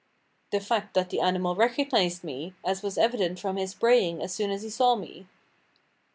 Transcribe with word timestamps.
"The 0.49 0.59
fact 0.59 0.95
that 0.95 1.11
the 1.11 1.19
animal 1.19 1.55
recognized 1.55 2.23
me, 2.23 2.55
as 2.65 2.81
was 2.81 2.97
evident 2.97 3.37
from 3.39 3.57
his 3.57 3.75
braying 3.75 4.19
as 4.23 4.33
soon 4.33 4.49
as 4.49 4.63
he 4.63 4.69
saw 4.71 4.95
me." 4.95 5.27